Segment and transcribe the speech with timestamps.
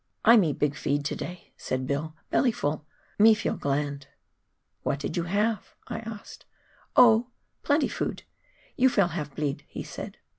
[0.25, 2.87] ""I me big feed to day," said Bill;" belly full,
[3.19, 4.07] me feel gland.""
[4.81, 6.43] What did you have?" I asked."
[6.95, 7.29] Oh,
[7.61, 8.23] plenty food—
[8.75, 10.17] you fell' have blead," he replied.